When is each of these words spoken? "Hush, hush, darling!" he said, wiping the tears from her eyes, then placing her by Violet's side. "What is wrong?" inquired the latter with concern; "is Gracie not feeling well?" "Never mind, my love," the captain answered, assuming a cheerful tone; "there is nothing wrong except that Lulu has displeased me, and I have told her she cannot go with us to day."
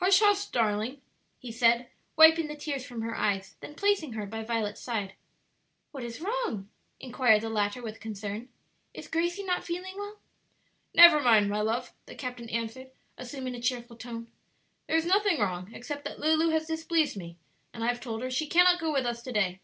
"Hush, 0.00 0.18
hush, 0.18 0.46
darling!" 0.46 1.00
he 1.38 1.52
said, 1.52 1.88
wiping 2.16 2.48
the 2.48 2.56
tears 2.56 2.84
from 2.84 3.02
her 3.02 3.14
eyes, 3.16 3.54
then 3.60 3.76
placing 3.76 4.14
her 4.14 4.26
by 4.26 4.42
Violet's 4.42 4.80
side. 4.80 5.12
"What 5.92 6.02
is 6.02 6.20
wrong?" 6.20 6.68
inquired 6.98 7.42
the 7.42 7.48
latter 7.48 7.80
with 7.80 8.00
concern; 8.00 8.48
"is 8.92 9.06
Gracie 9.06 9.44
not 9.44 9.62
feeling 9.62 9.94
well?" 9.96 10.18
"Never 10.94 11.20
mind, 11.20 11.48
my 11.48 11.60
love," 11.60 11.92
the 12.06 12.16
captain 12.16 12.48
answered, 12.50 12.90
assuming 13.16 13.54
a 13.54 13.60
cheerful 13.62 13.94
tone; 13.96 14.26
"there 14.88 14.96
is 14.96 15.06
nothing 15.06 15.38
wrong 15.38 15.72
except 15.72 16.04
that 16.06 16.18
Lulu 16.18 16.48
has 16.48 16.66
displeased 16.66 17.16
me, 17.16 17.36
and 17.72 17.84
I 17.84 17.86
have 17.86 18.00
told 18.00 18.20
her 18.22 18.32
she 18.32 18.48
cannot 18.48 18.80
go 18.80 18.92
with 18.92 19.06
us 19.06 19.22
to 19.22 19.30
day." 19.30 19.60